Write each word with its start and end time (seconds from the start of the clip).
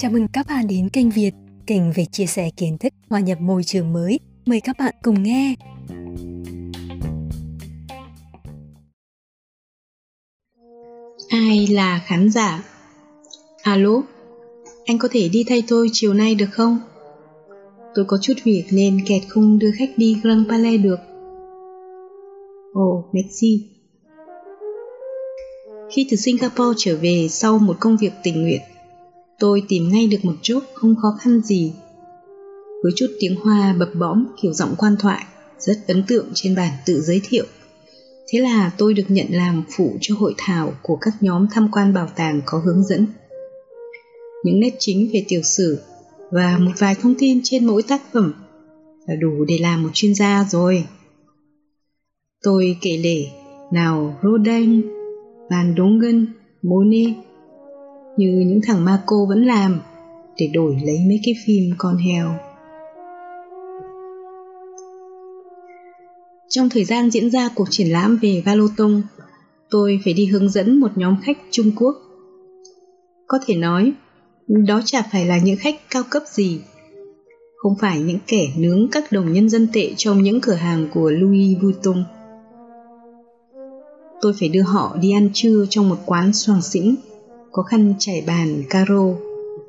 Chào 0.00 0.10
mừng 0.10 0.28
các 0.32 0.46
bạn 0.48 0.66
đến 0.66 0.88
kênh 0.88 1.10
Việt, 1.10 1.30
kênh 1.66 1.92
về 1.92 2.04
chia 2.04 2.26
sẻ 2.26 2.50
kiến 2.56 2.78
thức 2.78 2.92
hòa 3.10 3.20
nhập 3.20 3.40
môi 3.40 3.64
trường 3.64 3.92
mới. 3.92 4.20
Mời 4.46 4.60
các 4.60 4.76
bạn 4.78 4.94
cùng 5.02 5.22
nghe. 5.22 5.54
Ai 11.28 11.66
là 11.70 12.02
khán 12.06 12.30
giả? 12.30 12.64
Alo, 13.62 14.02
anh 14.86 14.98
có 14.98 15.08
thể 15.12 15.28
đi 15.28 15.44
thay 15.48 15.62
tôi 15.68 15.88
chiều 15.92 16.14
nay 16.14 16.34
được 16.34 16.48
không? 16.52 16.78
Tôi 17.94 18.04
có 18.04 18.18
chút 18.22 18.34
việc 18.44 18.64
nên 18.70 19.00
kẹt 19.06 19.22
không 19.28 19.58
đưa 19.58 19.70
khách 19.78 19.90
đi 19.96 20.16
Grand 20.22 20.48
Palais 20.48 20.80
được. 20.80 20.98
Ồ, 22.72 22.82
oh, 22.82 23.14
merci. 23.14 23.68
Khi 25.90 26.06
từ 26.10 26.16
Singapore 26.16 26.76
trở 26.78 26.96
về 26.96 27.26
sau 27.30 27.58
một 27.58 27.76
công 27.80 27.96
việc 27.96 28.12
tình 28.22 28.42
nguyện, 28.42 28.60
tôi 29.40 29.62
tìm 29.68 29.88
ngay 29.88 30.06
được 30.06 30.18
một 30.22 30.34
chút 30.42 30.60
không 30.74 30.94
khó 31.02 31.16
khăn 31.20 31.40
gì. 31.40 31.72
Với 32.82 32.92
chút 32.96 33.06
tiếng 33.20 33.36
Hoa 33.36 33.74
bập 33.78 33.88
bõm 33.94 34.24
kiểu 34.42 34.52
giọng 34.52 34.74
quan 34.78 34.96
thoại, 34.98 35.24
rất 35.58 35.74
ấn 35.86 36.02
tượng 36.08 36.26
trên 36.34 36.54
bản 36.54 36.72
tự 36.86 37.00
giới 37.00 37.20
thiệu. 37.24 37.44
Thế 38.28 38.38
là 38.40 38.72
tôi 38.78 38.94
được 38.94 39.02
nhận 39.08 39.26
làm 39.30 39.64
phụ 39.76 39.96
cho 40.00 40.14
hội 40.18 40.34
thảo 40.38 40.72
của 40.82 40.96
các 40.96 41.14
nhóm 41.20 41.46
tham 41.52 41.68
quan 41.72 41.94
bảo 41.94 42.08
tàng 42.16 42.40
có 42.46 42.58
hướng 42.58 42.84
dẫn. 42.84 43.06
Những 44.44 44.60
nét 44.60 44.76
chính 44.78 45.10
về 45.12 45.24
tiểu 45.28 45.42
sử 45.42 45.78
và 46.30 46.58
một 46.58 46.72
vài 46.78 46.94
thông 46.94 47.14
tin 47.18 47.40
trên 47.44 47.64
mỗi 47.64 47.82
tác 47.82 48.02
phẩm 48.12 48.32
là 49.06 49.14
đủ 49.14 49.44
để 49.44 49.58
làm 49.58 49.82
một 49.82 49.90
chuyên 49.92 50.14
gia 50.14 50.44
rồi. 50.50 50.84
Tôi 52.42 52.76
kể 52.80 52.96
lể 52.96 53.24
nào 53.72 54.18
Rodin, 54.22 54.82
Van 55.50 55.74
Dongen, 55.78 56.26
Monet 56.62 57.14
như 58.20 58.44
những 58.46 58.60
thằng 58.66 58.84
ma 58.84 59.02
cô 59.06 59.26
vẫn 59.26 59.46
làm 59.46 59.80
để 60.38 60.46
đổi 60.46 60.76
lấy 60.84 60.98
mấy 61.08 61.20
cái 61.24 61.34
phim 61.46 61.64
con 61.78 61.96
heo. 61.96 62.34
Trong 66.48 66.68
thời 66.68 66.84
gian 66.84 67.10
diễn 67.10 67.30
ra 67.30 67.48
cuộc 67.54 67.66
triển 67.70 67.88
lãm 67.92 68.18
về 68.22 68.42
Valotong, 68.44 69.02
tôi 69.70 70.00
phải 70.04 70.12
đi 70.12 70.26
hướng 70.26 70.48
dẫn 70.50 70.80
một 70.80 70.90
nhóm 70.94 71.16
khách 71.22 71.38
Trung 71.50 71.70
Quốc. 71.76 71.96
Có 73.26 73.38
thể 73.46 73.56
nói, 73.56 73.92
đó 74.48 74.80
chả 74.84 75.02
phải 75.12 75.26
là 75.26 75.38
những 75.38 75.56
khách 75.56 75.74
cao 75.90 76.02
cấp 76.10 76.22
gì, 76.26 76.60
không 77.56 77.74
phải 77.80 78.00
những 78.00 78.18
kẻ 78.26 78.48
nướng 78.56 78.88
các 78.92 79.12
đồng 79.12 79.32
nhân 79.32 79.48
dân 79.48 79.68
tệ 79.72 79.94
trong 79.96 80.22
những 80.22 80.40
cửa 80.40 80.54
hàng 80.54 80.88
của 80.94 81.10
Louis 81.10 81.58
Vuitton. 81.62 82.04
Tôi 84.20 84.32
phải 84.40 84.48
đưa 84.48 84.62
họ 84.62 84.96
đi 85.00 85.12
ăn 85.12 85.30
trưa 85.34 85.66
trong 85.70 85.88
một 85.88 85.98
quán 86.06 86.32
soàng 86.32 86.62
xĩnh, 86.62 86.94
có 87.52 87.62
khăn 87.62 87.94
trải 87.98 88.24
bàn 88.26 88.62
caro, 88.70 89.04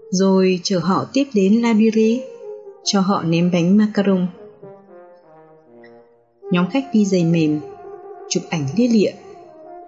rồi 0.10 0.60
chở 0.64 0.80
họ 0.80 1.06
tiếp 1.14 1.26
đến 1.34 1.62
Labiri 1.62 2.22
cho 2.84 3.02
họ 3.02 3.24
ném 3.24 3.52
bánh 3.52 3.78
macaron. 3.78 4.28
Nhóm 6.52 6.70
khách 6.70 6.86
đi 6.94 7.06
giày 7.06 7.24
mềm, 7.24 7.60
chụp 8.30 8.44
ảnh 8.50 8.68
lia 8.76 8.88
lịa, 8.88 9.12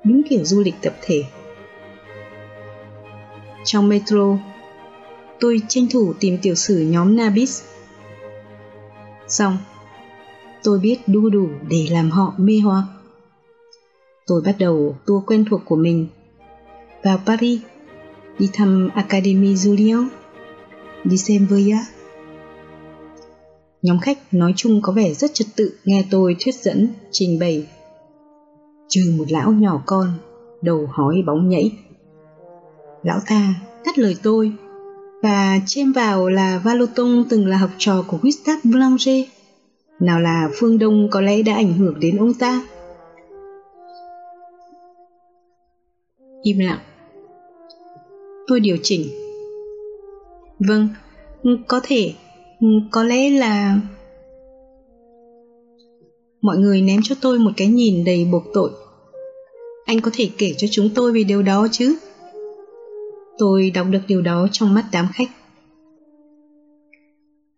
đúng 0.04 0.22
kiểu 0.30 0.46
du 0.46 0.62
lịch 0.62 0.76
tập 0.82 0.96
thể. 1.02 1.24
Trong 3.66 3.90
metro, 3.90 4.38
tôi 5.40 5.62
tranh 5.68 5.88
thủ 5.92 6.14
tìm 6.20 6.38
tiểu 6.42 6.56
sử 6.56 6.80
nhóm 6.80 7.16
Nabis. 7.16 7.64
Xong, 9.28 9.58
tôi 10.64 10.80
biết 10.80 10.98
đu 11.08 11.30
đủ 11.30 11.48
để 11.70 11.88
làm 11.92 12.12
họ 12.12 12.34
mê 12.38 12.60
hoặc. 12.64 12.84
Tôi 14.28 14.42
bắt 14.46 14.56
đầu 14.60 14.96
tour 15.06 15.24
quen 15.26 15.46
thuộc 15.50 15.62
của 15.66 15.76
mình. 15.76 16.08
Vào 17.04 17.20
Paris, 17.26 17.62
đi 18.40 18.50
thăm 18.54 18.90
Académie 18.96 19.54
Julian, 19.54 20.08
đi 21.04 21.18
xem 21.18 21.46
Voya. 21.46 21.86
Nhóm 23.82 24.00
khách 24.00 24.18
nói 24.32 24.54
chung 24.56 24.82
có 24.82 24.94
vẻ 24.94 25.14
rất 25.14 25.34
trật 25.34 25.48
tự 25.56 25.78
nghe 25.86 26.06
tôi 26.12 26.36
thuyết 26.40 26.56
dẫn, 26.56 26.88
trình 27.12 27.40
bày. 27.40 27.68
Trừ 28.88 29.14
một 29.18 29.26
lão 29.30 29.52
nhỏ 29.52 29.82
con, 29.86 30.08
đầu 30.62 30.88
hói 30.92 31.16
bóng 31.26 31.50
nhảy. 31.50 31.72
Lão 33.04 33.20
ta 33.28 33.54
cắt 33.84 33.98
lời 33.98 34.16
tôi 34.24 34.52
và 35.22 35.60
chêm 35.66 35.92
vào 35.92 36.30
là 36.30 36.62
Valoton 36.64 37.24
từng 37.30 37.48
là 37.48 37.58
học 37.58 37.70
trò 37.78 38.04
của 38.08 38.18
Gustave 38.22 38.60
Boulanger. 38.64 39.26
Nào 40.00 40.20
là 40.20 40.50
phương 40.60 40.80
Đông 40.80 41.08
có 41.12 41.22
lẽ 41.22 41.42
đã 41.42 41.56
ảnh 41.56 41.74
hưởng 41.74 42.00
đến 42.00 42.18
ông 42.18 42.34
ta. 42.34 42.62
Im 46.44 46.60
lặng. 46.60 46.80
Tôi 48.48 48.60
điều 48.60 48.78
chỉnh. 48.84 49.08
Vâng, 50.60 50.88
có 51.68 51.80
thể, 51.84 52.14
có 52.92 53.04
lẽ 53.04 53.30
là... 53.30 53.80
Mọi 56.42 56.58
người 56.58 56.82
ném 56.82 57.00
cho 57.04 57.16
tôi 57.22 57.40
một 57.40 57.52
cái 57.58 57.68
nhìn 57.68 58.06
đầy 58.06 58.26
buộc 58.26 58.44
tội. 58.54 58.72
Anh 59.86 60.02
có 60.02 60.12
thể 60.14 60.30
kể 60.38 60.54
cho 60.58 60.68
chúng 60.72 60.90
tôi 60.96 61.12
về 61.12 61.24
điều 61.24 61.44
đó 61.44 61.68
chứ? 61.72 61.96
Tôi 63.38 63.70
đọc 63.70 63.88
được 63.90 64.00
điều 64.08 64.22
đó 64.22 64.48
trong 64.52 64.74
mắt 64.74 64.86
đám 64.92 65.08
khách. 65.14 65.30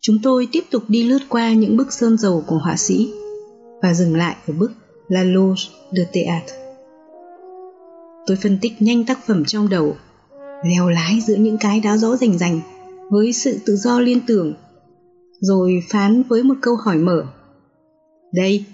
Chúng 0.01 0.17
tôi 0.23 0.47
tiếp 0.51 0.63
tục 0.71 0.83
đi 0.87 1.03
lướt 1.03 1.19
qua 1.29 1.53
những 1.53 1.77
bức 1.77 1.93
sơn 1.93 2.17
dầu 2.17 2.43
của 2.47 2.57
họa 2.57 2.75
sĩ 2.77 3.13
và 3.81 3.93
dừng 3.93 4.15
lại 4.15 4.35
ở 4.47 4.53
bức 4.59 4.71
La 5.07 5.23
Loge 5.23 5.61
de 5.91 6.03
Théâtre. 6.13 6.55
Tôi 8.27 8.37
phân 8.43 8.57
tích 8.61 8.73
nhanh 8.79 9.05
tác 9.05 9.25
phẩm 9.27 9.45
trong 9.45 9.69
đầu, 9.69 9.95
leo 10.63 10.89
lái 10.89 11.21
giữa 11.27 11.35
những 11.35 11.57
cái 11.57 11.79
đá 11.79 11.97
rõ 11.97 12.15
rành 12.15 12.37
rành 12.37 12.61
với 13.11 13.33
sự 13.33 13.59
tự 13.65 13.75
do 13.75 13.99
liên 13.99 14.19
tưởng, 14.27 14.53
rồi 15.39 15.83
phán 15.89 16.23
với 16.23 16.43
một 16.43 16.55
câu 16.61 16.75
hỏi 16.75 16.97
mở. 16.97 17.25
Đây, 18.33 18.65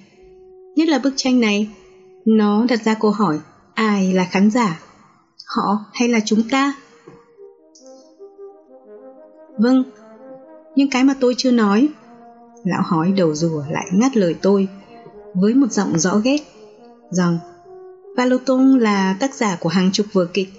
nhất 0.75 0.87
là 0.87 0.99
bức 0.99 1.13
tranh 1.15 1.39
này, 1.39 1.69
nó 2.25 2.65
đặt 2.69 2.83
ra 2.83 2.93
câu 2.93 3.11
hỏi 3.11 3.39
ai 3.73 4.13
là 4.13 4.25
khán 4.25 4.51
giả, 4.51 4.79
họ 5.55 5.85
hay 5.93 6.07
là 6.07 6.19
chúng 6.25 6.49
ta? 6.49 6.73
Vâng, 9.57 9.83
nhưng 10.75 10.89
cái 10.89 11.03
mà 11.03 11.13
tôi 11.19 11.35
chưa 11.37 11.51
nói. 11.51 11.89
Lão 12.63 12.81
hói 12.85 13.11
đầu 13.11 13.35
rùa 13.35 13.63
lại 13.69 13.85
ngắt 13.93 14.17
lời 14.17 14.35
tôi 14.41 14.67
với 15.35 15.53
một 15.53 15.71
giọng 15.71 15.99
rõ 15.99 16.17
ghét 16.17 16.37
rằng 17.09 17.37
Valoton 18.17 18.79
là 18.79 19.17
tác 19.19 19.35
giả 19.35 19.57
của 19.59 19.69
hàng 19.69 19.89
chục 19.91 20.05
vở 20.13 20.25
kịch, 20.33 20.49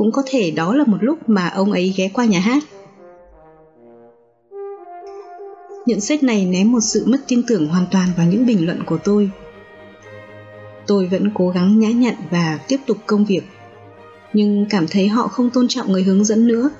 cũng 0.00 0.12
có 0.12 0.22
thể 0.26 0.50
đó 0.50 0.74
là 0.74 0.84
một 0.84 0.96
lúc 1.00 1.28
mà 1.28 1.48
ông 1.48 1.72
ấy 1.72 1.94
ghé 1.96 2.10
qua 2.14 2.24
nhà 2.24 2.40
hát. 2.40 2.62
Nhận 5.86 6.00
xét 6.00 6.22
này 6.22 6.46
ném 6.46 6.72
một 6.72 6.80
sự 6.80 7.04
mất 7.06 7.18
tin 7.28 7.42
tưởng 7.46 7.68
hoàn 7.68 7.86
toàn 7.90 8.08
vào 8.16 8.26
những 8.26 8.46
bình 8.46 8.66
luận 8.66 8.82
của 8.86 8.98
tôi. 9.04 9.30
Tôi 10.86 11.06
vẫn 11.06 11.30
cố 11.34 11.48
gắng 11.48 11.78
nhã 11.78 11.90
nhặn 11.90 12.14
và 12.30 12.58
tiếp 12.68 12.76
tục 12.86 12.96
công 13.06 13.24
việc, 13.24 13.42
nhưng 14.32 14.66
cảm 14.70 14.86
thấy 14.90 15.08
họ 15.08 15.28
không 15.28 15.50
tôn 15.50 15.68
trọng 15.68 15.92
người 15.92 16.02
hướng 16.02 16.24
dẫn 16.24 16.48
nữa 16.48 16.70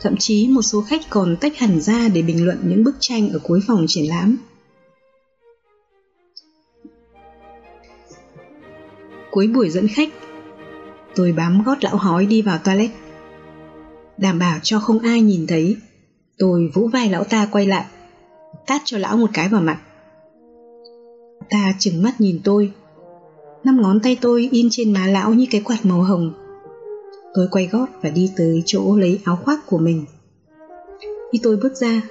Thậm 0.00 0.16
chí 0.16 0.48
một 0.48 0.62
số 0.62 0.82
khách 0.82 1.00
còn 1.10 1.36
tách 1.40 1.58
hẳn 1.58 1.80
ra 1.80 2.08
để 2.08 2.22
bình 2.22 2.46
luận 2.46 2.58
những 2.64 2.84
bức 2.84 2.96
tranh 3.00 3.30
ở 3.30 3.38
cuối 3.42 3.60
phòng 3.66 3.84
triển 3.88 4.08
lãm. 4.08 4.36
Cuối 9.30 9.46
buổi 9.46 9.70
dẫn 9.70 9.88
khách, 9.88 10.08
tôi 11.18 11.32
bám 11.32 11.62
gót 11.62 11.84
lão 11.84 11.96
hói 11.96 12.26
đi 12.26 12.42
vào 12.42 12.58
toilet. 12.64 12.90
Đảm 14.18 14.38
bảo 14.38 14.58
cho 14.62 14.78
không 14.78 14.98
ai 14.98 15.20
nhìn 15.20 15.46
thấy, 15.46 15.76
tôi 16.38 16.70
vỗ 16.74 16.88
vai 16.92 17.08
lão 17.08 17.24
ta 17.24 17.48
quay 17.52 17.66
lại, 17.66 17.84
tát 18.66 18.82
cho 18.84 18.98
lão 18.98 19.16
một 19.16 19.30
cái 19.32 19.48
vào 19.48 19.60
mặt. 19.60 19.78
Ta 21.50 21.74
chừng 21.78 22.02
mắt 22.02 22.20
nhìn 22.20 22.40
tôi, 22.44 22.72
năm 23.64 23.80
ngón 23.82 24.00
tay 24.00 24.18
tôi 24.20 24.48
in 24.52 24.68
trên 24.70 24.92
má 24.92 25.06
lão 25.06 25.34
như 25.34 25.46
cái 25.50 25.60
quạt 25.60 25.86
màu 25.86 26.02
hồng 26.02 26.32
Tôi 27.34 27.48
quay 27.50 27.66
gót 27.66 27.86
và 28.02 28.10
đi 28.10 28.32
tới 28.36 28.62
chỗ 28.66 28.96
lấy 28.96 29.20
áo 29.24 29.38
khoác 29.44 29.60
của 29.66 29.78
mình. 29.78 30.04
Khi 31.32 31.40
tôi 31.42 31.56
bước 31.56 31.76
ra, 31.76 32.02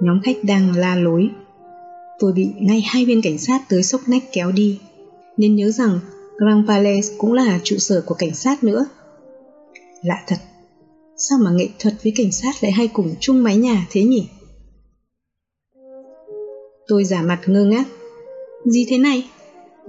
nhóm 0.00 0.20
khách 0.20 0.36
đang 0.42 0.76
la 0.76 0.96
lối. 0.96 1.30
Tôi 2.18 2.32
bị 2.32 2.50
ngay 2.58 2.84
hai 2.86 3.04
viên 3.04 3.22
cảnh 3.22 3.38
sát 3.38 3.62
tới 3.68 3.82
sốc 3.82 4.00
nách 4.06 4.22
kéo 4.32 4.52
đi, 4.52 4.80
nên 5.36 5.56
nhớ 5.56 5.70
rằng 5.70 5.98
Grand 6.36 6.68
Palais 6.68 7.12
cũng 7.18 7.32
là 7.32 7.60
trụ 7.64 7.76
sở 7.78 8.02
của 8.06 8.14
cảnh 8.14 8.34
sát 8.34 8.64
nữa. 8.64 8.86
Lạ 10.02 10.24
thật, 10.26 10.36
sao 11.16 11.38
mà 11.44 11.50
nghệ 11.50 11.68
thuật 11.78 11.94
với 12.02 12.12
cảnh 12.16 12.32
sát 12.32 12.54
lại 12.60 12.72
hay 12.72 12.88
cùng 12.88 13.14
chung 13.20 13.42
mái 13.42 13.56
nhà 13.56 13.86
thế 13.90 14.04
nhỉ? 14.04 14.28
Tôi 16.88 17.04
giả 17.04 17.22
mặt 17.22 17.40
ngơ 17.46 17.64
ngác. 17.64 17.84
Gì 18.64 18.86
thế 18.88 18.98
này? 18.98 19.28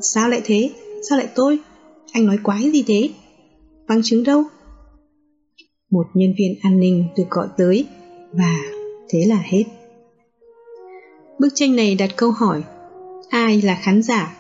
Sao 0.02 0.30
lại 0.30 0.42
thế? 0.46 0.70
Sao 1.10 1.18
lại 1.18 1.28
tôi? 1.36 1.60
Anh 2.12 2.26
nói 2.26 2.38
quái 2.44 2.72
gì 2.72 2.84
thế? 2.88 3.10
Bằng 3.88 4.02
chứng 4.04 4.24
đâu? 4.24 4.44
Một 5.90 6.06
nhân 6.14 6.34
viên 6.38 6.60
an 6.62 6.80
ninh 6.80 7.06
được 7.18 7.30
gọi 7.30 7.48
tới 7.58 7.86
và 8.32 8.58
thế 9.10 9.26
là 9.28 9.44
hết. 9.46 9.64
Bức 11.40 11.50
tranh 11.56 11.76
này 11.76 11.96
đặt 11.96 12.10
câu 12.16 12.32
hỏi 12.32 12.64
ai 13.34 13.62
là 13.62 13.76
khán 13.82 14.02
giả, 14.04 14.36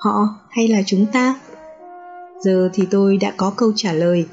họ 0.00 0.28
hay 0.50 0.68
là 0.68 0.82
chúng 0.86 1.06
ta? 1.12 1.40
Giờ 2.40 2.70
thì 2.74 2.82
tôi 2.90 3.16
đã 3.16 3.32
có 3.36 3.52
câu 3.56 3.72
trả 3.76 3.92
lời. 3.92 4.26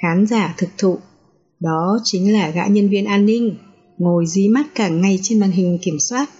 Khán 0.00 0.26
giả 0.26 0.54
thực 0.58 0.68
thụ 0.78 0.98
Đó 1.60 1.98
chính 2.04 2.32
là 2.32 2.50
gã 2.50 2.66
nhân 2.66 2.88
viên 2.88 3.04
an 3.04 3.26
ninh, 3.26 3.56
ngồi 3.98 4.26
dí 4.26 4.48
mắt 4.48 4.66
cả 4.74 4.88
ngày 4.88 5.18
trên 5.22 5.40
màn 5.40 5.50
hình 5.50 5.78
kiểm 5.82 5.98
soát. 5.98 6.30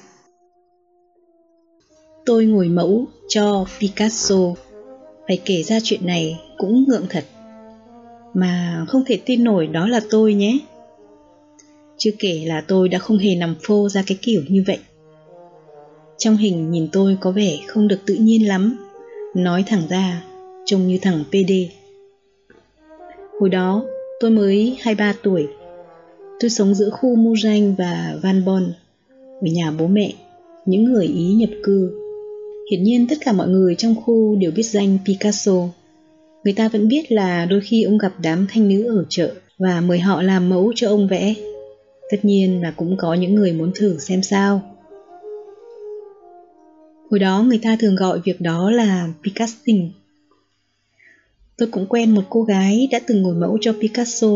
Tôi 2.26 2.44
ngồi 2.44 2.68
mẫu 2.68 3.06
cho 3.28 3.66
Picasso. 3.80 4.54
Phải 5.28 5.40
kể 5.44 5.62
ra 5.62 5.78
chuyện 5.82 6.06
này 6.06 6.40
cũng 6.58 6.84
ngượng 6.88 7.06
thật. 7.10 7.24
Mà 8.34 8.84
không 8.88 9.02
thể 9.06 9.18
tin 9.26 9.44
nổi 9.44 9.66
đó 9.66 9.88
là 9.88 10.00
tôi 10.10 10.34
nhé. 10.34 10.58
Chưa 11.96 12.10
kể 12.18 12.44
là 12.46 12.64
tôi 12.68 12.88
đã 12.88 12.98
không 12.98 13.18
hề 13.18 13.34
nằm 13.34 13.54
phô 13.62 13.88
ra 13.88 14.02
cái 14.06 14.18
kiểu 14.22 14.42
như 14.48 14.64
vậy. 14.66 14.78
Trong 16.24 16.36
hình 16.36 16.70
nhìn 16.70 16.88
tôi 16.92 17.16
có 17.20 17.30
vẻ 17.30 17.58
không 17.66 17.88
được 17.88 17.98
tự 18.06 18.14
nhiên 18.14 18.48
lắm. 18.48 18.76
Nói 19.34 19.64
thẳng 19.66 19.82
ra, 19.88 20.24
trông 20.64 20.86
như 20.86 20.98
thằng 21.02 21.24
PD. 21.30 21.52
Hồi 23.40 23.48
đó, 23.50 23.84
tôi 24.20 24.30
mới 24.30 24.76
23 24.80 25.14
tuổi. 25.22 25.46
Tôi 26.40 26.50
sống 26.50 26.74
giữa 26.74 26.90
khu 26.90 27.16
Mujang 27.16 27.74
và 27.78 28.14
Van 28.22 28.44
Bon, 28.44 28.72
ở 29.40 29.46
nhà 29.52 29.70
bố 29.78 29.86
mẹ, 29.86 30.12
những 30.66 30.84
người 30.84 31.06
Ý 31.06 31.32
nhập 31.32 31.50
cư. 31.62 31.92
Hiển 32.70 32.82
nhiên 32.82 33.06
tất 33.08 33.16
cả 33.24 33.32
mọi 33.32 33.48
người 33.48 33.74
trong 33.74 33.94
khu 34.04 34.36
đều 34.36 34.50
biết 34.50 34.62
danh 34.62 34.98
Picasso. 35.06 35.68
Người 36.44 36.52
ta 36.52 36.68
vẫn 36.68 36.88
biết 36.88 37.12
là 37.12 37.44
đôi 37.44 37.60
khi 37.60 37.82
ông 37.82 37.98
gặp 37.98 38.12
đám 38.22 38.46
thanh 38.50 38.68
nữ 38.68 38.98
ở 38.98 39.04
chợ 39.08 39.34
và 39.58 39.80
mời 39.80 39.98
họ 39.98 40.22
làm 40.22 40.48
mẫu 40.48 40.72
cho 40.76 40.88
ông 40.88 41.08
vẽ. 41.08 41.34
Tất 42.10 42.18
nhiên 42.22 42.62
là 42.62 42.70
cũng 42.70 42.96
có 42.96 43.14
những 43.14 43.34
người 43.34 43.52
muốn 43.52 43.72
thử 43.74 43.98
xem 43.98 44.22
sao. 44.22 44.71
Hồi 47.12 47.18
đó 47.18 47.42
người 47.42 47.58
ta 47.62 47.76
thường 47.80 47.96
gọi 47.96 48.20
việc 48.24 48.40
đó 48.40 48.70
là 48.70 49.08
picasting. 49.24 49.90
Tôi 51.56 51.68
cũng 51.72 51.86
quen 51.86 52.14
một 52.14 52.22
cô 52.30 52.42
gái 52.42 52.88
đã 52.90 53.00
từng 53.06 53.22
ngồi 53.22 53.34
mẫu 53.34 53.58
cho 53.60 53.72
Picasso. 53.72 54.28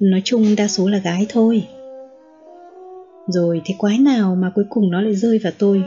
Nói 0.00 0.22
chung 0.24 0.56
đa 0.56 0.68
số 0.68 0.88
là 0.88 0.98
gái 0.98 1.26
thôi. 1.28 1.62
Rồi 3.28 3.60
thế 3.64 3.74
quái 3.78 3.98
nào 3.98 4.34
mà 4.34 4.52
cuối 4.54 4.64
cùng 4.70 4.90
nó 4.90 5.00
lại 5.00 5.14
rơi 5.14 5.38
vào 5.38 5.52
tôi. 5.58 5.82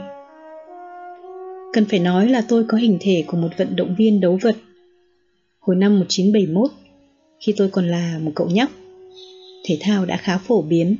Cần 1.72 1.84
phải 1.84 1.98
nói 1.98 2.28
là 2.28 2.44
tôi 2.48 2.64
có 2.68 2.78
hình 2.78 2.98
thể 3.00 3.24
của 3.26 3.36
một 3.36 3.50
vận 3.58 3.76
động 3.76 3.94
viên 3.98 4.20
đấu 4.20 4.38
vật. 4.42 4.56
Hồi 5.60 5.76
năm 5.76 5.98
1971, 5.98 6.70
khi 7.40 7.54
tôi 7.56 7.68
còn 7.68 7.88
là 7.88 8.18
một 8.22 8.32
cậu 8.34 8.50
nhóc, 8.50 8.70
thể 9.64 9.78
thao 9.80 10.06
đã 10.06 10.16
khá 10.16 10.38
phổ 10.38 10.62
biến. 10.62 10.96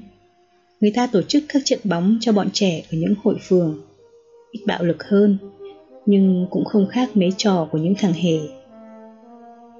Người 0.81 0.93
ta 0.95 1.07
tổ 1.07 1.23
chức 1.23 1.45
các 1.49 1.63
trận 1.65 1.79
bóng 1.85 2.19
cho 2.21 2.33
bọn 2.33 2.49
trẻ 2.53 2.83
ở 2.93 2.99
những 2.99 3.15
hội 3.23 3.37
phường. 3.49 3.81
Ít 4.53 4.61
bạo 4.67 4.85
lực 4.85 5.05
hơn, 5.05 5.39
nhưng 6.07 6.47
cũng 6.51 6.65
không 6.65 6.87
khác 6.87 7.09
mấy 7.15 7.33
trò 7.37 7.69
của 7.73 7.79
những 7.79 7.95
thằng 7.99 8.13
hề. 8.13 8.39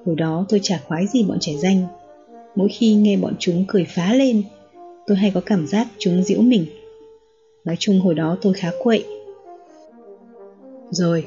Hồi 0.07 0.17
đó 0.17 0.47
tôi 0.49 0.61
chả 0.63 0.81
khoái 0.87 1.07
gì 1.07 1.25
bọn 1.25 1.39
trẻ 1.41 1.53
danh. 1.57 1.87
Mỗi 2.55 2.69
khi 2.69 2.95
nghe 2.95 3.17
bọn 3.17 3.35
chúng 3.39 3.65
cười 3.69 3.85
phá 3.85 4.15
lên, 4.15 4.43
tôi 5.07 5.17
hay 5.17 5.31
có 5.35 5.41
cảm 5.47 5.67
giác 5.67 5.87
chúng 5.99 6.23
giễu 6.23 6.43
mình. 6.43 6.67
Nói 7.65 7.77
chung 7.79 8.01
hồi 8.01 8.15
đó 8.15 8.37
tôi 8.43 8.53
khá 8.53 8.71
quậy. 8.83 9.05
Rồi, 10.91 11.25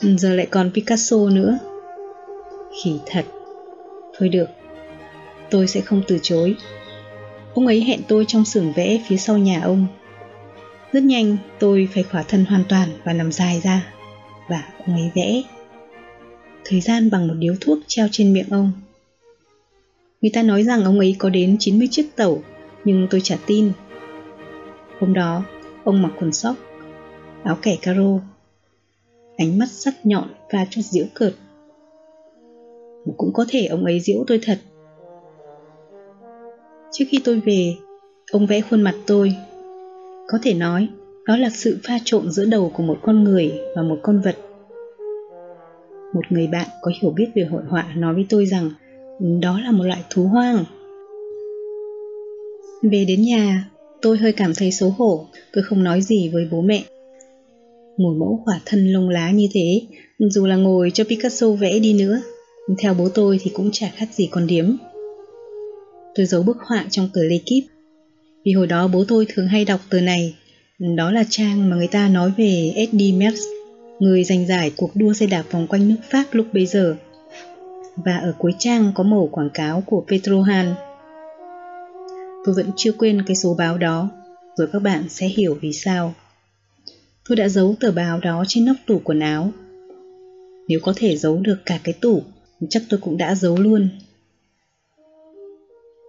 giờ 0.00 0.34
lại 0.34 0.46
còn 0.46 0.70
Picasso 0.74 1.16
nữa. 1.32 1.58
Khỉ 2.82 2.92
thật. 3.06 3.24
Thôi 4.18 4.28
được, 4.28 4.48
tôi 5.50 5.66
sẽ 5.66 5.80
không 5.80 6.02
từ 6.08 6.18
chối. 6.22 6.54
Ông 7.54 7.66
ấy 7.66 7.80
hẹn 7.80 8.00
tôi 8.08 8.24
trong 8.28 8.44
xưởng 8.44 8.72
vẽ 8.72 9.00
phía 9.08 9.16
sau 9.16 9.38
nhà 9.38 9.60
ông. 9.64 9.86
Rất 10.92 11.02
nhanh 11.02 11.36
tôi 11.58 11.88
phải 11.94 12.02
khỏa 12.02 12.22
thân 12.22 12.44
hoàn 12.44 12.64
toàn 12.68 12.88
và 13.04 13.12
nằm 13.12 13.32
dài 13.32 13.60
ra 13.64 13.92
và 14.48 14.68
ông 14.86 14.96
ấy 14.96 15.10
vẽ. 15.14 15.42
Thời 16.64 16.80
gian 16.80 17.10
bằng 17.10 17.28
một 17.28 17.34
điếu 17.38 17.54
thuốc 17.60 17.78
treo 17.86 18.08
trên 18.10 18.32
miệng 18.32 18.48
ông. 18.50 18.72
Người 20.20 20.30
ta 20.34 20.42
nói 20.42 20.62
rằng 20.62 20.84
ông 20.84 20.98
ấy 20.98 21.16
có 21.18 21.28
đến 21.30 21.56
90 21.60 21.88
chiếc 21.90 22.16
tẩu, 22.16 22.42
nhưng 22.84 23.06
tôi 23.10 23.20
chả 23.24 23.36
tin. 23.46 23.72
Hôm 25.00 25.14
đó, 25.14 25.44
ông 25.84 26.02
mặc 26.02 26.12
quần 26.20 26.32
sóc, 26.32 26.56
áo 27.44 27.58
kẻ 27.62 27.76
caro, 27.82 28.20
ánh 29.36 29.58
mắt 29.58 29.68
sắc 29.70 29.94
nhọn 30.06 30.28
và 30.50 30.66
chút 30.70 30.82
diễu 30.82 31.04
cợt. 31.14 31.34
Cũng 33.16 33.32
có 33.32 33.44
thể 33.48 33.66
ông 33.66 33.84
ấy 33.84 34.00
diễu 34.00 34.24
tôi 34.26 34.40
thật 34.42 34.58
Trước 36.92 37.04
khi 37.08 37.20
tôi 37.24 37.40
về, 37.40 37.74
ông 38.32 38.46
vẽ 38.46 38.60
khuôn 38.60 38.82
mặt 38.82 38.94
tôi. 39.06 39.36
Có 40.28 40.38
thể 40.42 40.54
nói, 40.54 40.88
đó 41.26 41.36
là 41.36 41.50
sự 41.50 41.78
pha 41.84 41.98
trộn 42.04 42.30
giữa 42.30 42.44
đầu 42.44 42.72
của 42.74 42.82
một 42.82 42.98
con 43.02 43.24
người 43.24 43.52
và 43.76 43.82
một 43.82 43.98
con 44.02 44.20
vật. 44.20 44.36
Một 46.14 46.22
người 46.30 46.46
bạn 46.46 46.66
có 46.82 46.92
hiểu 47.02 47.10
biết 47.10 47.26
về 47.34 47.42
hội 47.42 47.62
họa 47.68 47.94
nói 47.96 48.14
với 48.14 48.26
tôi 48.28 48.46
rằng 48.46 48.70
đó 49.40 49.60
là 49.60 49.70
một 49.70 49.84
loại 49.84 50.04
thú 50.10 50.22
hoang. 50.22 50.64
Về 52.82 53.04
đến 53.08 53.22
nhà, 53.22 53.70
tôi 54.02 54.18
hơi 54.18 54.32
cảm 54.32 54.52
thấy 54.56 54.70
xấu 54.72 54.90
hổ, 54.90 55.26
tôi 55.52 55.64
không 55.64 55.84
nói 55.84 56.02
gì 56.02 56.28
với 56.32 56.48
bố 56.50 56.60
mẹ. 56.60 56.82
Ngồi 57.96 58.14
mẫu 58.14 58.42
hỏa 58.46 58.60
thân 58.66 58.92
lông 58.92 59.08
lá 59.08 59.30
như 59.30 59.48
thế, 59.52 59.82
dù 60.18 60.46
là 60.46 60.56
ngồi 60.56 60.90
cho 60.94 61.04
Picasso 61.04 61.50
vẽ 61.50 61.78
đi 61.78 61.92
nữa, 61.92 62.20
theo 62.78 62.94
bố 62.94 63.08
tôi 63.08 63.38
thì 63.42 63.50
cũng 63.54 63.70
chả 63.72 63.88
khác 63.96 64.08
gì 64.12 64.28
con 64.32 64.46
điếm 64.46 64.76
tôi 66.18 66.26
giấu 66.26 66.42
bức 66.42 66.56
họa 66.60 66.84
trong 66.90 67.08
tờ 67.14 67.22
lê 67.22 67.38
kíp. 67.46 67.64
Vì 68.44 68.52
hồi 68.52 68.66
đó 68.66 68.88
bố 68.88 69.04
tôi 69.08 69.26
thường 69.28 69.46
hay 69.46 69.64
đọc 69.64 69.80
tờ 69.90 70.00
này, 70.00 70.34
đó 70.96 71.10
là 71.10 71.24
trang 71.30 71.70
mà 71.70 71.76
người 71.76 71.88
ta 71.88 72.08
nói 72.08 72.32
về 72.36 72.72
Eddie 72.76 73.12
Merckx, 73.12 73.40
người 73.98 74.24
giành 74.24 74.46
giải 74.46 74.72
cuộc 74.76 74.90
đua 74.96 75.12
xe 75.12 75.26
đạp 75.26 75.44
vòng 75.50 75.66
quanh 75.66 75.88
nước 75.88 75.96
Pháp 76.10 76.24
lúc 76.32 76.46
bấy 76.52 76.66
giờ. 76.66 76.96
Và 77.96 78.16
ở 78.16 78.34
cuối 78.38 78.52
trang 78.58 78.92
có 78.94 79.04
mẩu 79.04 79.28
quảng 79.32 79.50
cáo 79.54 79.82
của 79.86 80.04
Petrohan. 80.08 80.74
Tôi 82.44 82.54
vẫn 82.54 82.70
chưa 82.76 82.92
quên 82.92 83.22
cái 83.26 83.36
số 83.36 83.54
báo 83.54 83.78
đó, 83.78 84.10
rồi 84.56 84.68
các 84.72 84.82
bạn 84.82 85.04
sẽ 85.08 85.26
hiểu 85.26 85.58
vì 85.60 85.72
sao. 85.72 86.14
Tôi 87.28 87.36
đã 87.36 87.48
giấu 87.48 87.74
tờ 87.80 87.92
báo 87.92 88.20
đó 88.20 88.44
trên 88.48 88.64
nóc 88.64 88.76
tủ 88.86 89.00
quần 89.04 89.20
áo. 89.20 89.50
Nếu 90.68 90.80
có 90.82 90.92
thể 90.96 91.16
giấu 91.16 91.36
được 91.36 91.58
cả 91.66 91.78
cái 91.84 91.94
tủ, 92.00 92.22
chắc 92.70 92.82
tôi 92.88 93.00
cũng 93.00 93.16
đã 93.16 93.34
giấu 93.34 93.56
luôn 93.56 93.88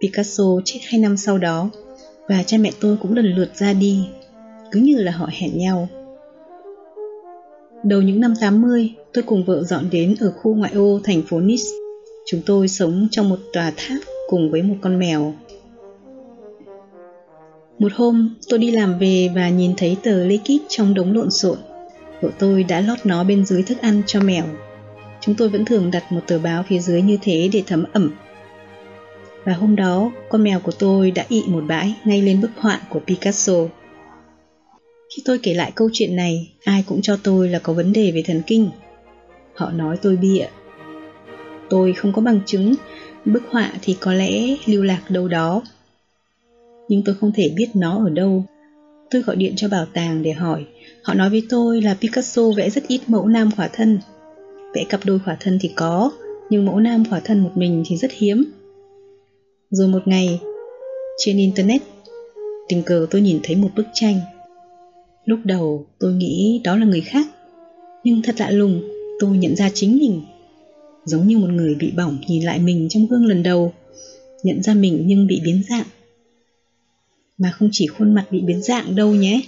Picasso 0.00 0.44
chết 0.64 0.80
hai 0.84 1.00
năm 1.00 1.16
sau 1.16 1.38
đó 1.38 1.70
và 2.30 2.42
cha 2.42 2.56
mẹ 2.60 2.70
tôi 2.80 2.96
cũng 2.96 3.14
lần 3.14 3.26
lượt 3.26 3.50
ra 3.54 3.72
đi, 3.72 4.08
cứ 4.70 4.80
như 4.80 4.96
là 4.96 5.12
họ 5.12 5.28
hẹn 5.32 5.58
nhau. 5.58 5.88
Đầu 7.84 8.02
những 8.02 8.20
năm 8.20 8.34
80, 8.40 8.94
tôi 9.12 9.24
cùng 9.24 9.44
vợ 9.44 9.62
dọn 9.62 9.90
đến 9.90 10.14
ở 10.20 10.30
khu 10.30 10.54
ngoại 10.54 10.72
ô 10.74 11.00
thành 11.04 11.22
phố 11.22 11.40
Nice. 11.40 11.68
Chúng 12.26 12.40
tôi 12.46 12.68
sống 12.68 13.08
trong 13.10 13.28
một 13.28 13.38
tòa 13.52 13.72
tháp 13.76 13.98
cùng 14.28 14.50
với 14.50 14.62
một 14.62 14.74
con 14.80 14.98
mèo. 14.98 15.34
Một 17.78 17.92
hôm, 17.94 18.34
tôi 18.48 18.58
đi 18.58 18.70
làm 18.70 18.98
về 18.98 19.28
và 19.34 19.48
nhìn 19.48 19.72
thấy 19.76 19.96
tờ 20.02 20.24
lê 20.24 20.36
kít 20.36 20.60
trong 20.68 20.94
đống 20.94 21.14
lộn 21.14 21.30
xộn. 21.30 21.58
Vợ 22.20 22.30
tôi 22.38 22.62
đã 22.62 22.80
lót 22.80 22.98
nó 23.04 23.24
bên 23.24 23.44
dưới 23.44 23.62
thức 23.62 23.78
ăn 23.80 24.02
cho 24.06 24.20
mèo. 24.20 24.44
Chúng 25.20 25.34
tôi 25.34 25.48
vẫn 25.48 25.64
thường 25.64 25.90
đặt 25.90 26.12
một 26.12 26.20
tờ 26.26 26.38
báo 26.38 26.62
phía 26.68 26.78
dưới 26.78 27.02
như 27.02 27.18
thế 27.22 27.48
để 27.52 27.62
thấm 27.66 27.84
ẩm 27.92 28.10
và 29.44 29.52
hôm 29.52 29.76
đó 29.76 30.12
con 30.28 30.44
mèo 30.44 30.60
của 30.60 30.72
tôi 30.72 31.10
đã 31.10 31.24
ị 31.28 31.42
một 31.46 31.64
bãi 31.68 31.94
ngay 32.04 32.22
lên 32.22 32.40
bức 32.40 32.50
họa 32.56 32.80
của 32.88 33.00
Picasso. 33.06 33.54
Khi 35.16 35.22
tôi 35.24 35.38
kể 35.42 35.54
lại 35.54 35.72
câu 35.74 35.90
chuyện 35.92 36.16
này, 36.16 36.52
ai 36.64 36.84
cũng 36.86 37.02
cho 37.02 37.18
tôi 37.22 37.48
là 37.48 37.58
có 37.58 37.72
vấn 37.72 37.92
đề 37.92 38.10
về 38.10 38.22
thần 38.26 38.42
kinh. 38.46 38.70
Họ 39.54 39.70
nói 39.70 39.96
tôi 40.02 40.16
bịa. 40.16 40.46
Tôi 41.70 41.92
không 41.92 42.12
có 42.12 42.22
bằng 42.22 42.40
chứng, 42.46 42.74
bức 43.24 43.42
họa 43.50 43.72
thì 43.82 43.96
có 44.00 44.12
lẽ 44.12 44.56
lưu 44.66 44.82
lạc 44.82 45.02
đâu 45.08 45.28
đó. 45.28 45.62
Nhưng 46.88 47.02
tôi 47.02 47.14
không 47.14 47.32
thể 47.32 47.52
biết 47.56 47.68
nó 47.74 48.04
ở 48.04 48.10
đâu. 48.10 48.44
Tôi 49.10 49.22
gọi 49.22 49.36
điện 49.36 49.52
cho 49.56 49.68
bảo 49.68 49.86
tàng 49.92 50.22
để 50.22 50.32
hỏi. 50.32 50.64
Họ 51.02 51.14
nói 51.14 51.30
với 51.30 51.42
tôi 51.48 51.82
là 51.82 51.96
Picasso 52.00 52.42
vẽ 52.56 52.70
rất 52.70 52.86
ít 52.88 53.00
mẫu 53.06 53.26
nam 53.26 53.50
khỏa 53.56 53.68
thân. 53.68 53.98
Vẽ 54.74 54.84
cặp 54.88 55.00
đôi 55.04 55.18
khỏa 55.18 55.36
thân 55.40 55.58
thì 55.60 55.70
có, 55.76 56.10
nhưng 56.50 56.66
mẫu 56.66 56.80
nam 56.80 57.04
khỏa 57.10 57.20
thân 57.20 57.40
một 57.40 57.50
mình 57.54 57.82
thì 57.86 57.96
rất 57.96 58.10
hiếm. 58.12 58.44
Rồi 59.70 59.88
một 59.88 60.08
ngày, 60.08 60.40
trên 61.18 61.36
Internet, 61.36 61.82
tình 62.68 62.82
cờ 62.82 63.06
tôi 63.10 63.20
nhìn 63.20 63.40
thấy 63.42 63.56
một 63.56 63.68
bức 63.76 63.86
tranh. 63.94 64.20
Lúc 65.24 65.38
đầu 65.44 65.86
tôi 65.98 66.12
nghĩ 66.12 66.60
đó 66.64 66.76
là 66.76 66.86
người 66.86 67.00
khác, 67.00 67.26
nhưng 68.04 68.22
thật 68.22 68.34
lạ 68.38 68.50
lùng, 68.50 68.82
tôi 69.20 69.36
nhận 69.36 69.56
ra 69.56 69.70
chính 69.74 69.98
mình. 69.98 70.22
Giống 71.04 71.26
như 71.26 71.38
một 71.38 71.48
người 71.50 71.74
bị 71.74 71.90
bỏng 71.96 72.18
nhìn 72.26 72.42
lại 72.42 72.58
mình 72.58 72.88
trong 72.90 73.06
gương 73.06 73.26
lần 73.26 73.42
đầu, 73.42 73.72
nhận 74.42 74.62
ra 74.62 74.74
mình 74.74 75.02
nhưng 75.06 75.26
bị 75.26 75.40
biến 75.44 75.62
dạng. 75.70 75.86
Mà 77.38 77.50
không 77.50 77.68
chỉ 77.72 77.86
khuôn 77.86 78.14
mặt 78.14 78.24
bị 78.30 78.40
biến 78.40 78.62
dạng 78.62 78.94
đâu 78.94 79.14
nhé, 79.14 79.40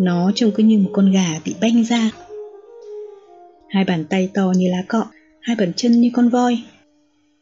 nó 0.00 0.32
trông 0.34 0.50
cứ 0.50 0.62
như 0.62 0.78
một 0.78 0.90
con 0.92 1.12
gà 1.12 1.40
bị 1.44 1.54
banh 1.60 1.84
ra. 1.84 2.10
Hai 3.68 3.84
bàn 3.84 4.04
tay 4.10 4.30
to 4.34 4.52
như 4.56 4.68
lá 4.70 4.82
cọ, 4.88 5.06
hai 5.40 5.56
bàn 5.56 5.72
chân 5.76 6.00
như 6.00 6.10
con 6.14 6.28
voi. 6.28 6.58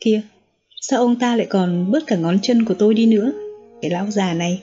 Kia, 0.01 0.23
Sao 0.89 1.01
ông 1.01 1.17
ta 1.17 1.37
lại 1.37 1.47
còn 1.51 1.91
bớt 1.91 2.07
cả 2.07 2.17
ngón 2.17 2.39
chân 2.43 2.65
của 2.65 2.75
tôi 2.75 2.95
đi 2.95 3.07
nữa 3.07 3.33
Cái 3.83 3.91
lão 3.91 4.11
già 4.11 4.35
này 4.35 4.63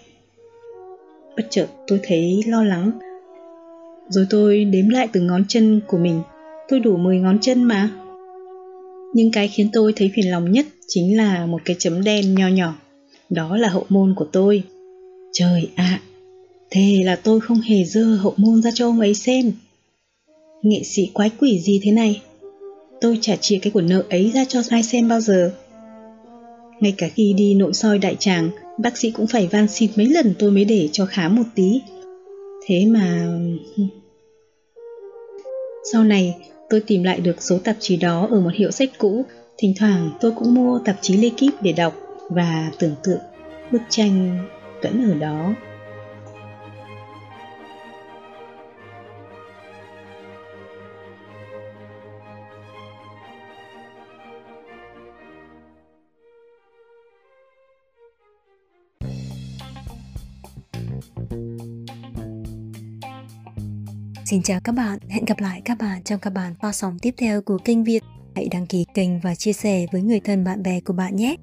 Bất 1.38 1.48
chợt 1.50 1.68
tôi 1.88 2.00
thấy 2.04 2.44
lo 2.48 2.64
lắng 2.64 2.92
Rồi 4.10 4.28
tôi 4.30 4.66
đếm 4.66 4.90
lại 4.90 5.08
từng 5.14 5.28
ngón 5.28 5.44
chân 5.48 5.82
của 5.88 5.98
mình 5.98 6.22
Tôi 6.68 6.80
đủ 6.80 6.98
10 6.98 7.20
ngón 7.20 7.40
chân 7.40 7.64
mà 7.64 7.90
Nhưng 9.14 9.32
cái 9.32 9.48
khiến 9.48 9.70
tôi 9.74 9.94
thấy 9.96 10.12
phiền 10.16 10.32
lòng 10.32 10.52
nhất 10.52 10.66
Chính 10.88 11.18
là 11.18 11.46
một 11.46 11.62
cái 11.66 11.76
chấm 11.80 12.04
đen 12.04 12.36
nho 12.36 12.48
nhỏ 12.48 12.76
Đó 13.30 13.58
là 13.58 13.70
hậu 13.70 13.86
môn 13.90 14.14
của 14.16 14.28
tôi. 14.32 14.64
Trời 15.34 15.70
ạ, 15.76 15.84
à, 15.84 16.02
thế 16.70 17.02
là 17.06 17.16
tôi 17.16 17.40
không 17.40 17.62
hề 17.62 17.84
dơ 17.84 18.04
hậu 18.04 18.34
môn 18.38 18.62
ra 18.62 18.72
cho 18.74 18.88
ông 18.88 19.00
ấy 19.00 19.14
xem. 19.14 19.52
Nghệ 20.62 20.84
sĩ 20.84 21.10
quái 21.14 21.32
quỷ 21.40 21.60
gì 21.60 21.80
thế 21.84 21.92
này? 21.92 22.22
Tôi 23.02 23.18
chả 23.22 23.36
chia 23.36 23.60
cái 23.62 23.72
của 23.72 23.82
nợ 23.82 24.04
ấy 24.10 24.32
ra 24.34 24.46
cho 24.46 24.62
ai 24.70 24.84
xem 24.84 25.08
bao 25.08 25.22
giờ. 25.22 25.54
Ngay 26.80 26.94
cả 26.98 27.08
khi 27.16 27.34
đi 27.38 27.56
nội 27.56 27.74
soi 27.74 28.00
đại 28.00 28.16
tràng, 28.20 28.50
bác 28.78 28.98
sĩ 28.98 29.12
cũng 29.12 29.28
phải 29.28 29.48
van 29.48 29.68
xin 29.68 29.92
mấy 29.96 30.06
lần 30.06 30.34
tôi 30.40 30.52
mới 30.52 30.66
để 30.66 30.90
cho 30.92 31.06
khám 31.06 31.36
một 31.36 31.44
tí. 31.56 31.82
Thế 32.66 32.86
mà... 32.86 33.28
Sau 35.94 36.04
này, 36.04 36.36
tôi 36.70 36.80
tìm 36.80 37.04
lại 37.04 37.20
được 37.20 37.42
số 37.42 37.58
tạp 37.64 37.76
chí 37.80 37.98
đó 37.98 38.28
ở 38.32 38.42
một 38.42 38.54
hiệu 38.54 38.72
sách 38.72 38.90
cũ. 38.98 39.26
Thỉnh 39.58 39.74
thoảng 39.80 40.10
tôi 40.22 40.32
cũng 40.32 40.54
mua 40.54 40.80
tạp 40.86 40.96
chí 41.02 41.18
Lê 41.18 41.30
Kíp 41.38 41.54
để 41.62 41.72
đọc 41.72 41.94
và 42.30 42.72
tưởng 42.80 42.96
tượng 43.04 43.20
bức 43.72 43.82
tranh 43.90 44.40
vẫn 44.82 45.12
ở 45.12 45.20
đó. 45.20 45.54
Xin 64.26 64.42
chào 64.42 64.60
các 64.64 64.72
bạn, 64.76 65.00
hẹn 65.10 65.26
gặp 65.26 65.40
lại 65.40 65.62
các 65.66 65.78
bạn 65.78 66.04
trong 66.04 66.20
các 66.20 66.30
bản 66.30 66.56
phát 66.62 66.72
sóng 66.72 67.00
tiếp 67.00 67.14
theo 67.18 67.42
của 67.42 67.58
kênh 67.58 67.84
Việt. 67.84 68.04
Hãy 68.36 68.48
đăng 68.52 68.66
ký 68.66 68.86
kênh 68.94 69.20
và 69.20 69.36
chia 69.36 69.54
sẻ 69.54 69.86
với 69.92 70.02
người 70.02 70.20
thân 70.20 70.44
bạn 70.44 70.64
bè 70.64 70.80
của 70.80 70.94
bạn 70.94 71.16
nhé. 71.16 71.36